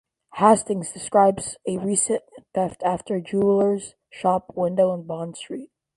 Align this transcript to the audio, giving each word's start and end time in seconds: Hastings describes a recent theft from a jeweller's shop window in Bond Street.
Hastings 0.37 0.91
describes 0.93 1.57
a 1.67 1.77
recent 1.77 2.23
theft 2.55 2.81
from 3.05 3.17
a 3.17 3.21
jeweller's 3.21 3.93
shop 4.09 4.47
window 4.55 4.95
in 4.95 5.03
Bond 5.05 5.37
Street. 5.37 5.69